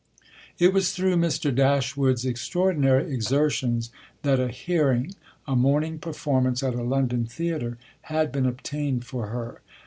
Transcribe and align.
It 0.57 0.73
was 0.73 0.93
through 0.93 1.17
Mr. 1.17 1.53
Dashwood's 1.53 2.25
extraordinary 2.25 3.13
exertions 3.13 3.91
that 4.23 4.39
a 4.39 4.47
hearing 4.47 5.13
a 5.47 5.55
morning 5.55 5.99
performance 5.99 6.63
at 6.63 6.73
a 6.73 6.81
London 6.81 7.27
theatre 7.27 7.77
had 8.09 8.31
been 8.31 8.47
obtained 8.47 9.05
for 9.05 9.27
her. 9.27 9.61